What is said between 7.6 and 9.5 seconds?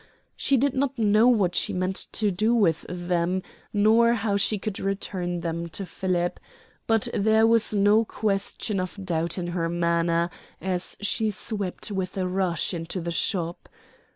no question of doubt in